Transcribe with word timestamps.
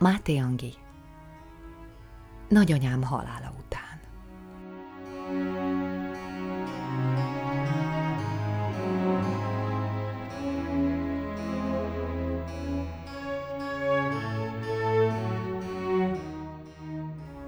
Máté 0.00 0.38
Angi 0.38 0.74
Nagyanyám 2.48 3.02
halála 3.02 3.54
után 3.58 4.00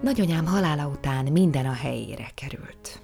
Nagyanyám 0.03 0.47
halála 0.47 0.87
után 0.87 1.25
minden 1.25 1.67
a 1.67 1.73
helyére 1.73 2.31
került. 2.35 3.01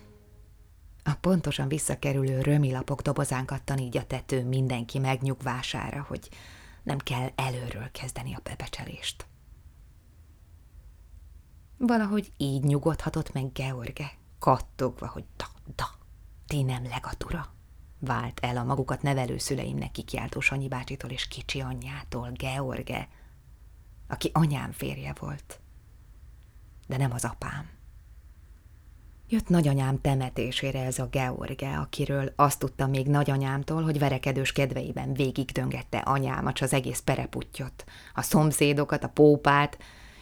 A 1.04 1.14
pontosan 1.20 1.68
visszakerülő 1.68 2.40
römilapok 2.40 3.00
dobozánkat 3.02 3.72
így 3.78 3.96
a 3.96 4.06
tető 4.06 4.44
mindenki 4.44 4.98
megnyugvására, 4.98 6.04
hogy 6.08 6.28
nem 6.82 6.98
kell 6.98 7.28
előről 7.34 7.90
kezdeni 7.92 8.34
a 8.34 8.40
bebecselést. 8.42 9.27
Valahogy 11.78 12.32
így 12.36 12.62
nyugodhatott 12.62 13.32
meg 13.32 13.52
George, 13.52 14.10
kattogva, 14.38 15.08
hogy 15.08 15.24
da, 15.36 15.46
da, 15.74 15.88
ti 16.46 16.62
nem 16.62 16.82
legatura. 16.82 17.52
Vált 17.98 18.40
el 18.40 18.56
a 18.56 18.64
magukat 18.64 19.02
nevelő 19.02 19.38
szüleimnek 19.38 19.90
kikiáltó 19.90 20.40
Sanyi 20.40 20.68
bácsitól 20.68 21.10
és 21.10 21.28
kicsi 21.28 21.60
anyjától, 21.60 22.30
George, 22.32 23.08
aki 24.08 24.30
anyám 24.32 24.72
férje 24.72 25.14
volt 25.20 25.60
de 26.88 26.96
nem 26.96 27.12
az 27.12 27.24
apám. 27.24 27.68
Jött 29.28 29.48
nagyanyám 29.48 30.00
temetésére 30.00 30.84
ez 30.84 30.98
a 30.98 31.08
George, 31.10 31.78
akiről 31.78 32.32
azt 32.36 32.58
tudtam 32.58 32.90
még 32.90 33.06
nagyanyámtól, 33.06 33.82
hogy 33.82 33.98
verekedős 33.98 34.52
kedveiben 34.52 35.12
végig 35.12 35.50
döngette 35.50 35.98
anyámat 35.98 36.58
az 36.58 36.72
egész 36.72 37.00
pereputtyot, 37.00 37.84
a 38.14 38.22
szomszédokat, 38.22 39.04
a 39.04 39.08
pópát, 39.08 39.78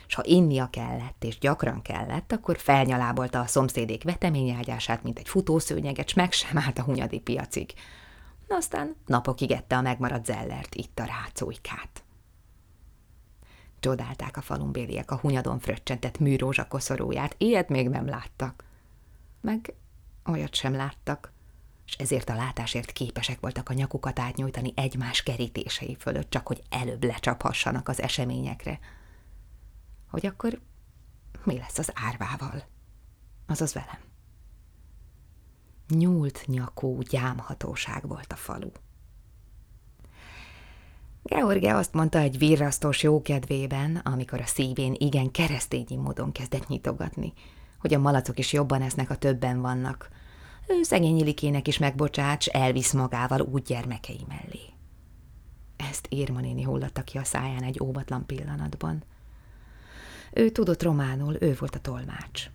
és 0.07 0.15
ha 0.15 0.23
innia 0.25 0.71
kellett, 0.71 1.25
és 1.25 1.39
gyakran 1.39 1.83
kellett, 1.83 2.33
akkor 2.33 2.59
felnyalábolta 2.59 3.41
a 3.41 3.47
szomszédék 3.47 4.05
veteményágyását, 4.05 5.03
mint 5.03 5.19
egy 5.19 5.29
futószőnyeget, 5.29 6.09
s 6.09 6.15
meg 6.15 6.33
sem 6.33 6.59
állt 6.59 6.79
a 6.79 6.83
hunyadi 6.83 7.19
piacig. 7.19 7.75
Aztán 8.49 8.97
napokig 9.07 9.51
ette 9.51 9.77
a 9.77 9.81
megmaradt 9.81 10.25
zellert, 10.25 10.75
itt 10.75 10.99
a 10.99 11.05
rácújkát. 11.05 12.05
Csodálták 13.81 14.37
a 14.37 14.41
falunbéliek 14.41 15.11
a 15.11 15.17
hunyadon 15.17 15.59
fröccsentett 15.59 16.19
műrózsa 16.19 16.69
koszorúját, 16.69 17.35
ilyet 17.39 17.69
még 17.69 17.89
nem 17.89 18.07
láttak. 18.07 18.65
Meg 19.41 19.75
olyat 20.25 20.55
sem 20.55 20.75
láttak, 20.75 21.33
és 21.87 21.95
ezért 21.95 22.29
a 22.29 22.35
látásért 22.35 22.93
képesek 22.93 23.41
voltak 23.41 23.69
a 23.69 23.75
nyakukat 23.75 24.19
átnyújtani 24.19 24.73
egymás 24.77 25.23
kerítései 25.23 25.97
fölött, 25.99 26.31
csak 26.31 26.47
hogy 26.47 26.63
előbb 26.71 27.05
lecsaphassanak 27.05 27.89
az 27.89 28.01
eseményekre. 28.01 28.79
Hogy 30.17 30.27
akkor 30.27 30.61
mi 31.45 31.59
lesz 31.59 31.79
az 31.79 31.91
árvával? 31.95 32.65
Azaz 33.47 33.73
velem. 33.73 33.99
Nyúlt 35.89 36.43
nyakú 36.47 37.01
gyámhatóság 37.01 38.09
volt 38.09 38.33
a 38.33 38.37
falu. 38.37 38.69
George 41.23 41.77
azt 41.77 41.93
mondta 41.93 42.19
egy 42.19 42.39
virrasztós 42.39 43.03
jókedvében, 43.03 43.97
amikor 43.97 44.41
a 44.41 44.47
szívén 44.47 44.95
igen 44.99 45.31
keresztényi 45.31 45.97
módon 45.97 46.33
kezdett 46.33 46.69
nyitogatni, 46.69 47.33
hogy 47.79 47.95
a 47.95 47.99
malacok 47.99 48.39
is 48.39 48.53
jobban 48.53 48.83
esznek, 48.83 49.11
a 49.11 49.17
többen 49.17 49.61
vannak. 49.61 50.11
Ő 50.69 50.83
szegény 50.83 51.19
Ilikének 51.19 51.69
is 51.69 51.79
megbocsáts, 51.79 52.49
elvisz 52.49 52.93
magával 52.93 53.41
úgy 53.41 53.63
gyermekei 53.63 54.25
mellé. 54.29 54.63
Ezt 55.77 56.07
Irma 56.09 56.41
néni 56.41 56.63
hullatta 56.63 57.03
ki 57.03 57.19
a 57.19 57.25
száján 57.25 57.63
egy 57.63 57.81
óvatlan 57.83 58.27
pillanatban. 58.27 59.05
Ő 60.37 60.51
tudott 60.51 60.83
románul, 60.83 61.37
ő 61.41 61.57
volt 61.59 61.75
a 61.75 61.79
tolmács. 61.81 62.51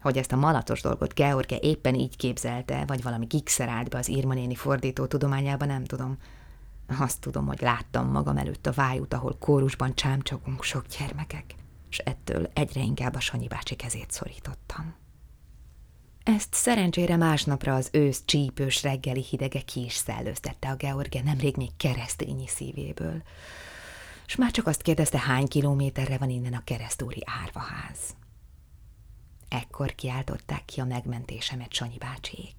Hogy 0.00 0.18
ezt 0.18 0.32
a 0.32 0.36
malacos 0.36 0.82
dolgot 0.82 1.14
George 1.14 1.58
éppen 1.58 1.94
így 1.94 2.16
képzelte, 2.16 2.84
vagy 2.86 3.02
valami 3.02 3.24
gigszer 3.24 3.68
állt 3.68 3.88
be 3.88 3.98
az 3.98 4.08
Irma 4.08 4.34
néni 4.34 4.54
fordító 4.54 5.06
tudományába, 5.06 5.64
nem 5.64 5.84
tudom– 5.84 6.16
azt 6.86 7.20
tudom, 7.20 7.46
hogy 7.46 7.60
láttam 7.60 8.10
magam 8.10 8.36
előtt 8.36 8.66
a 8.66 8.72
vájút, 8.72 9.14
ahol 9.14 9.36
kórusban 9.38 9.94
csámcsogunk 9.94 10.62
sok 10.62 10.86
gyermekek, 10.98 11.54
és 11.90 11.98
ettől 11.98 12.50
egyre 12.54 12.80
inkább 12.80 13.14
a 13.14 13.20
Sanyi 13.20 13.48
bácsi 13.48 13.74
kezét 13.74 14.10
szorítottam. 14.10 14.94
Ezt 16.22 16.54
szerencsére 16.54 17.16
másnapra 17.16 17.74
az 17.74 17.88
ősz 17.92 18.22
csípős 18.24 18.82
reggeli 18.82 19.22
hidege 19.22 19.60
ki 19.60 19.84
is 19.84 19.94
szellőztette 19.94 20.68
a 20.68 20.76
George 20.76 21.22
nemrég 21.22 21.56
még 21.56 21.76
keresztényi 21.76 22.46
szívéből, 22.46 23.22
és 24.26 24.36
már 24.36 24.50
csak 24.50 24.66
azt 24.66 24.82
kérdezte, 24.82 25.18
hány 25.18 25.48
kilométerre 25.48 26.18
van 26.18 26.30
innen 26.30 26.54
a 26.54 26.64
keresztúri 26.64 27.22
árvaház. 27.42 27.98
Ekkor 29.48 29.94
kiáltották 29.94 30.64
ki 30.64 30.80
a 30.80 30.84
megmentésemet 30.84 31.72
Sanyi 31.72 31.98
bácsiék. 31.98 32.56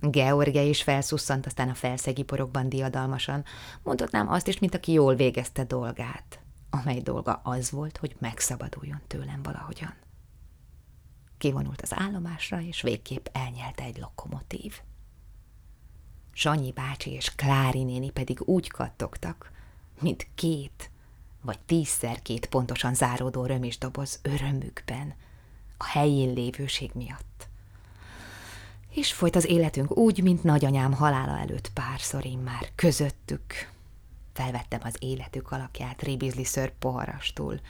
George 0.00 0.62
is 0.62 0.82
felszusszant, 0.82 1.46
aztán 1.46 1.68
a 1.68 1.74
felszegi 1.74 2.22
porokban 2.22 2.68
diadalmasan, 2.68 3.44
mondhatnám 3.82 4.28
azt 4.28 4.48
is, 4.48 4.58
mint 4.58 4.74
aki 4.74 4.92
jól 4.92 5.14
végezte 5.14 5.64
dolgát, 5.64 6.40
amely 6.70 7.00
dolga 7.00 7.40
az 7.44 7.70
volt, 7.70 7.96
hogy 7.96 8.16
megszabaduljon 8.18 9.00
tőlem 9.06 9.42
valahogyan. 9.42 9.94
Kivonult 11.38 11.82
az 11.82 11.92
állomásra, 11.94 12.60
és 12.60 12.82
végképp 12.82 13.26
elnyelte 13.32 13.82
egy 13.82 13.98
lokomotív. 13.98 14.80
Sanyi 16.32 16.72
bácsi 16.72 17.10
és 17.10 17.34
Klári 17.34 17.82
néni 17.82 18.10
pedig 18.10 18.40
úgy 18.44 18.70
kattogtak, 18.70 19.50
mint 20.00 20.26
két 20.34 20.90
vagy 21.42 21.58
tízszer 21.58 22.22
két 22.22 22.46
pontosan 22.46 22.94
záródó 22.94 23.46
römisdoboz 23.46 24.18
örömükben, 24.22 25.14
a 25.76 25.84
helyén 25.84 26.32
lévőség 26.32 26.90
miatt 26.94 27.30
és 28.90 29.12
folyt 29.12 29.36
az 29.36 29.44
életünk 29.46 29.96
úgy, 29.96 30.22
mint 30.22 30.42
nagyanyám 30.42 30.92
halála 30.92 31.38
előtt 31.38 31.70
párszor 31.72 32.26
én 32.26 32.38
már 32.38 32.68
közöttük. 32.74 33.42
Felvettem 34.32 34.80
az 34.82 34.96
életük 34.98 35.50
alakját 35.50 36.02
ribizli 36.02 36.44
ször 36.44 36.70
poharastul. 36.70 37.60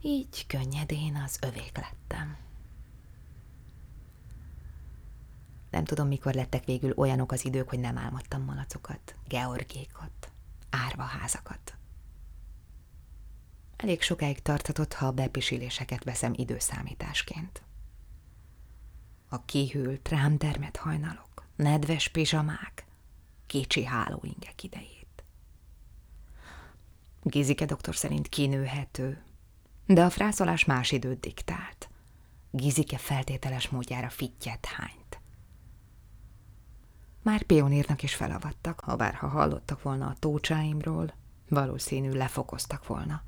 Így 0.00 0.46
könnyedén 0.46 1.22
az 1.24 1.38
övék 1.42 1.76
lettem. 1.76 2.36
Nem 5.70 5.84
tudom, 5.84 6.08
mikor 6.08 6.34
lettek 6.34 6.64
végül 6.64 6.92
olyanok 6.96 7.32
az 7.32 7.44
idők, 7.44 7.68
hogy 7.68 7.80
nem 7.80 7.98
álmodtam 7.98 8.42
malacokat, 8.42 9.14
georgékot, 9.28 10.30
árvaházakat. 10.84 11.74
Elég 13.76 14.02
sokáig 14.02 14.42
tartatott, 14.42 14.92
ha 14.92 15.06
a 15.06 15.12
bepisiléseket 15.12 16.04
veszem 16.04 16.32
időszámításként 16.36 17.62
a 19.28 19.44
kihűlt, 19.44 20.08
rám 20.08 20.36
termet 20.36 20.76
hajnalok, 20.76 21.46
nedves 21.56 22.08
pizsamák, 22.08 22.86
kicsi 23.46 23.84
hálóingek 23.84 24.62
idejét. 24.62 25.24
Gizike 27.22 27.64
doktor 27.64 27.96
szerint 27.96 28.28
kinőhető, 28.28 29.22
de 29.86 30.04
a 30.04 30.10
frászolás 30.10 30.64
más 30.64 30.92
időt 30.92 31.20
diktált. 31.20 31.88
Gizike 32.50 32.98
feltételes 32.98 33.68
módjára 33.68 34.08
fittyet 34.08 34.66
hányt. 34.66 35.15
Már 37.26 37.42
pionírnak 37.42 38.02
is 38.02 38.14
felavattak, 38.14 38.80
ha 38.80 38.96
bár 38.96 39.14
ha 39.14 39.26
hallottak 39.26 39.82
volna 39.82 40.06
a 40.06 40.16
tócsáimról, 40.18 41.14
valószínű 41.48 42.10
lefokoztak 42.10 42.86
volna. 42.86 43.22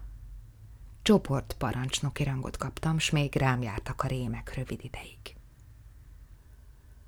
Csoport 1.03 1.55
parancsnoki 1.59 2.25
rangot 2.25 2.57
kaptam, 2.57 2.99
s 2.99 3.11
még 3.11 3.37
rám 3.37 3.63
jártak 3.63 4.03
a 4.03 4.07
rémek 4.07 4.55
rövid 4.55 4.85
ideig. 4.85 5.19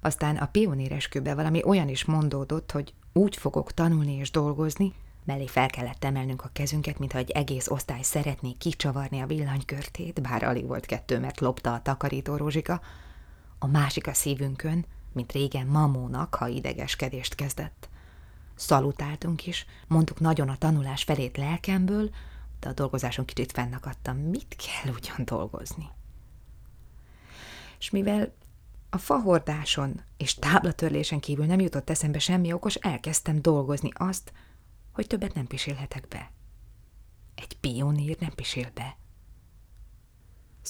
Aztán 0.00 0.36
a 0.36 0.46
pionéreskőbe 0.46 1.34
valami 1.34 1.64
olyan 1.64 1.88
is 1.88 2.04
mondódott, 2.04 2.70
hogy 2.70 2.94
úgy 3.12 3.36
fogok 3.36 3.72
tanulni 3.74 4.12
és 4.12 4.30
dolgozni, 4.30 4.94
mellé 5.24 5.46
fel 5.46 5.68
kellett 5.68 6.04
emelnünk 6.04 6.44
a 6.44 6.50
kezünket, 6.52 6.98
mintha 6.98 7.18
egy 7.18 7.30
egész 7.30 7.68
osztály 7.68 8.02
szeretné 8.02 8.52
kicsavarni 8.52 9.20
a 9.20 9.26
villanykörtét, 9.26 10.22
bár 10.22 10.42
alig 10.42 10.66
volt 10.66 10.86
kettő, 10.86 11.18
mert 11.18 11.40
lopta 11.40 11.74
a 11.74 11.82
takarító 11.82 12.36
rózsika, 12.36 12.80
a 13.58 13.66
másik 13.66 14.06
a 14.06 14.14
szívünkön, 14.14 14.86
mint 15.12 15.32
régen 15.32 15.66
mamónak, 15.66 16.34
ha 16.34 16.48
idegeskedést 16.48 17.34
kezdett. 17.34 17.88
Szalutáltunk 18.54 19.46
is, 19.46 19.66
mondtuk 19.86 20.20
nagyon 20.20 20.48
a 20.48 20.56
tanulás 20.56 21.02
felét 21.02 21.36
lelkemből, 21.36 22.10
de 22.60 22.68
a 22.68 22.72
dolgozáson 22.72 23.24
kicsit 23.24 23.52
fennakadtam, 23.52 24.16
mit 24.16 24.56
kell 24.56 24.92
ugyan 24.94 25.24
dolgozni. 25.24 25.88
És 27.78 27.90
mivel 27.90 28.32
a 28.90 28.98
fahordáson 28.98 30.00
és 30.16 30.34
táblatörlésen 30.34 31.20
kívül 31.20 31.44
nem 31.46 31.60
jutott 31.60 31.90
eszembe 31.90 32.18
semmi 32.18 32.52
okos, 32.52 32.74
elkezdtem 32.74 33.42
dolgozni 33.42 33.90
azt, 33.94 34.32
hogy 34.92 35.06
többet 35.06 35.34
nem 35.34 35.46
pisélhetek 35.46 36.08
be. 36.08 36.30
Egy 37.34 37.56
pionír 37.56 38.16
nem 38.20 38.30
pisél 38.34 38.70
be. 38.74 38.96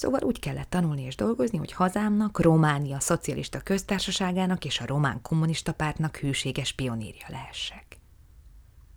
Szóval 0.01 0.23
úgy 0.23 0.39
kellett 0.39 0.71
tanulni 0.71 1.03
és 1.03 1.17
dolgozni, 1.17 1.59
hogy 1.59 1.73
hazámnak, 1.73 2.41
Románia 2.41 3.01
szocialista 3.01 3.61
köztársaságának 3.61 4.65
és 4.65 4.81
a 4.81 4.87
román 4.87 5.23
kommunista 5.23 5.73
pártnak 5.73 6.17
hűséges 6.17 6.73
pionírja 6.73 7.27
lehessek. 7.29 7.99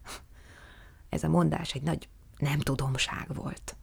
Ez 1.10 1.24
a 1.24 1.28
mondás 1.28 1.74
egy 1.74 1.82
nagy 1.82 2.08
Nem 2.38 2.60
tudomság 2.60 3.36
volt. 3.36 3.76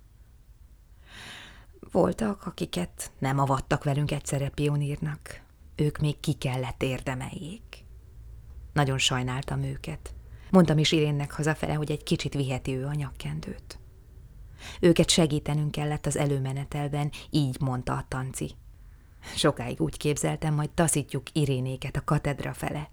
Voltak, 1.93 2.47
akiket 2.47 3.11
nem 3.19 3.39
avattak 3.39 3.85
velünk 3.85 4.11
egyszerre 4.11 4.49
pionírnak. 4.49 5.41
Ők 5.77 5.99
még 5.99 6.21
ki 6.21 6.33
kellett 6.33 6.83
érdemeljék. 6.83 7.85
Nagyon 8.73 8.99
sajnáltam 8.99 9.63
őket. 9.63 10.15
Mondtam 10.51 10.79
is 10.79 10.93
Irénnek 10.93 11.33
hazafele, 11.33 11.75
hogy 11.75 11.91
egy 11.91 12.03
kicsit 12.03 12.35
viheti 12.35 12.77
ő 12.77 12.87
a 12.87 12.95
nyakkendőt. 12.95 13.79
Őket 14.81 15.11
segítenünk 15.11 15.71
kellett 15.71 16.07
az 16.07 16.17
előmenetelben, 16.17 17.11
így 17.31 17.61
mondta 17.61 17.93
a 17.93 18.05
tanci. 18.09 18.55
Sokáig 19.37 19.81
úgy 19.81 19.97
képzeltem, 19.97 20.55
majd 20.55 20.71
taszítjuk 20.71 21.23
Irénéket 21.33 21.97
a 21.97 22.05
katedra 22.05 22.53
fele. 22.53 22.91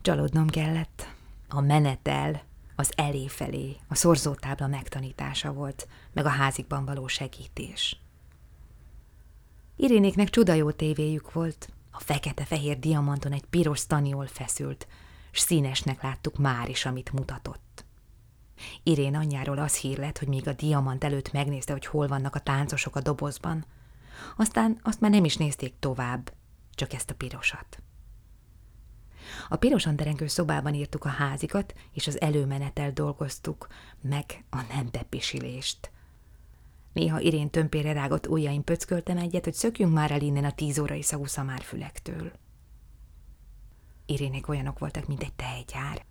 Csalódnom 0.00 0.48
kellett. 0.48 1.14
A 1.48 1.60
menetel 1.60 2.42
az 2.76 2.92
elé 2.96 3.28
felé, 3.28 3.76
a 3.88 3.94
szorzótábla 3.94 4.66
megtanítása 4.66 5.52
volt, 5.52 5.88
meg 6.12 6.24
a 6.24 6.28
házikban 6.28 6.84
való 6.84 7.06
segítés. 7.06 8.00
Irénéknek 9.76 10.30
csuda 10.30 10.52
jó 10.52 10.70
tévéjük 10.70 11.32
volt, 11.32 11.70
a 11.90 12.00
fekete-fehér 12.00 12.78
diamanton 12.78 13.32
egy 13.32 13.44
piros 13.44 13.78
staniol 13.78 14.26
feszült, 14.26 14.86
s 15.30 15.40
színesnek 15.40 16.02
láttuk 16.02 16.38
már 16.38 16.68
is, 16.68 16.86
amit 16.86 17.12
mutatott. 17.12 17.85
Irén 18.82 19.14
anyjáról 19.14 19.58
az 19.58 19.76
hír 19.76 19.98
lett, 19.98 20.18
hogy 20.18 20.28
még 20.28 20.48
a 20.48 20.52
diamant 20.52 21.04
előtt 21.04 21.32
megnézte, 21.32 21.72
hogy 21.72 21.86
hol 21.86 22.06
vannak 22.06 22.34
a 22.34 22.40
táncosok 22.40 22.96
a 22.96 23.00
dobozban. 23.00 23.64
Aztán 24.36 24.78
azt 24.82 25.00
már 25.00 25.10
nem 25.10 25.24
is 25.24 25.36
nézték 25.36 25.74
tovább, 25.78 26.32
csak 26.74 26.92
ezt 26.92 27.10
a 27.10 27.14
pirosat. 27.14 27.82
A 29.48 29.56
pirosan 29.56 29.96
derengő 29.96 30.26
szobában 30.26 30.74
írtuk 30.74 31.04
a 31.04 31.08
házikat, 31.08 31.74
és 31.92 32.06
az 32.06 32.20
előmenetel 32.20 32.92
dolgoztuk, 32.92 33.66
meg 34.00 34.44
a 34.50 34.62
nem 34.68 34.88
bepisilést. 34.90 35.90
Néha 36.92 37.20
Irén 37.20 37.50
tömpére 37.50 37.92
rágott 37.92 38.28
ujjaim 38.28 38.64
pöcköltem 38.64 39.18
egyet, 39.18 39.44
hogy 39.44 39.54
szökjünk 39.54 39.92
már 39.92 40.10
el 40.10 40.20
innen 40.20 40.44
a 40.44 40.52
tíz 40.52 40.78
órai 40.78 41.02
szagú 41.02 41.24
szamárfülektől. 41.24 42.32
Irének 44.06 44.48
olyanok 44.48 44.78
voltak, 44.78 45.06
mint 45.06 45.22
egy 45.22 45.32
tejgyár. 45.32 46.04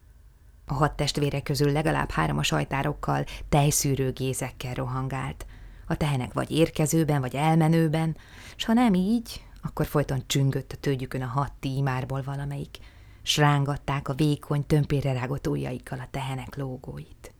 A 0.65 0.73
hat 0.73 0.95
testvére 0.95 1.41
közül 1.41 1.71
legalább 1.71 2.11
három 2.11 2.37
a 2.37 2.43
sajtárokkal, 2.43 3.25
tejszűrőgézekkel 3.49 4.73
rohangált. 4.73 5.45
A 5.87 5.95
tehenek 5.95 6.33
vagy 6.33 6.51
érkezőben, 6.51 7.21
vagy 7.21 7.35
elmenőben, 7.35 8.17
s 8.55 8.65
ha 8.65 8.73
nem 8.73 8.93
így, 8.93 9.45
akkor 9.61 9.85
folyton 9.85 10.23
csüngött 10.27 10.71
a 10.71 10.77
tőgyükön 10.79 11.21
a 11.21 11.27
hat 11.27 11.51
tímárból 11.59 12.21
valamelyik, 12.21 12.77
s 13.21 13.37
rángatták 13.37 14.07
a 14.07 14.13
vékony, 14.13 14.65
tömpére 14.65 15.13
rágott 15.13 15.47
ujjaikkal 15.47 15.99
a 15.99 16.07
tehenek 16.11 16.55
lógóit. 16.55 17.33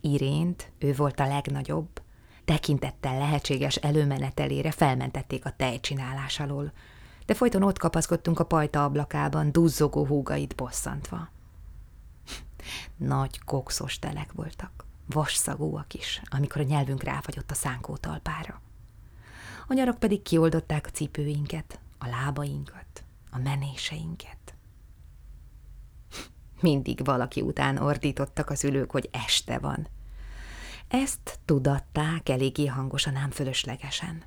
Irént, 0.00 0.72
ő 0.78 0.94
volt 0.94 1.20
a 1.20 1.26
legnagyobb, 1.26 2.02
tekintettel 2.44 3.18
lehetséges 3.18 3.76
előmenetelére 3.76 4.70
felmentették 4.70 5.44
a 5.44 5.54
tejcsinálás 5.56 6.40
alól, 6.40 6.72
de 7.26 7.34
folyton 7.34 7.62
ott 7.62 7.78
kapaszkodtunk 7.78 8.38
a 8.38 8.44
pajta 8.44 8.84
ablakában, 8.84 9.52
duzzogó 9.52 10.06
húgait 10.06 10.54
bosszantva. 10.54 11.34
Nagy 12.96 13.40
kokszos 13.40 13.98
telek 13.98 14.32
voltak, 14.32 14.84
vasszagúak 15.06 15.94
is, 15.94 16.22
amikor 16.28 16.60
a 16.60 16.64
nyelvünk 16.64 17.02
ráfagyott 17.02 17.50
a 17.50 17.54
szánkó 17.54 17.96
talpára. 17.96 18.60
A 19.68 19.74
nyarak 19.74 19.98
pedig 19.98 20.22
kioldották 20.22 20.86
a 20.86 20.90
cipőinket, 20.90 21.80
a 21.98 22.06
lábainkat, 22.06 23.04
a 23.30 23.38
menéseinket. 23.38 24.54
Mindig 26.60 27.04
valaki 27.04 27.40
után 27.40 27.76
ordítottak 27.76 28.50
az 28.50 28.64
ülők, 28.64 28.90
hogy 28.90 29.08
este 29.12 29.58
van. 29.58 29.88
Ezt 30.88 31.38
tudatták 31.44 32.28
eléggé 32.28 32.66
hangosan, 32.66 33.16
ám 33.16 33.30
fölöslegesen. 33.30 34.24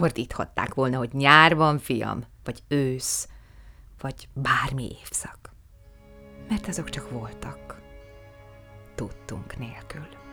Ordíthatták 0.00 0.74
volna, 0.74 0.98
hogy 0.98 1.12
nyár 1.12 1.56
van, 1.56 1.78
fiam, 1.78 2.24
vagy 2.44 2.62
ősz, 2.68 3.28
vagy 4.00 4.28
bármi 4.32 4.96
évszak. 5.00 5.45
Mert 6.48 6.68
azok 6.68 6.90
csak 6.90 7.10
voltak. 7.10 7.80
Tudtunk 8.94 9.56
nélkül. 9.56 10.25